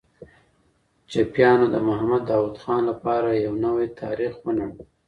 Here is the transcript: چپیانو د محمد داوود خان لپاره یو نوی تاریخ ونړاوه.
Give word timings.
چپیانو 1.11 1.65
د 1.71 1.75
محمد 1.87 2.21
داوود 2.29 2.55
خان 2.63 2.81
لپاره 2.91 3.29
یو 3.45 3.53
نوی 3.65 3.87
تاریخ 4.01 4.33
ونړاوه. 4.43 4.81